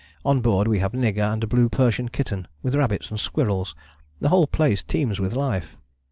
[0.25, 3.75] On board we have Nigger and a blue Persian kitten, with rabbits and squirrels.
[4.19, 5.77] The whole place teems with life.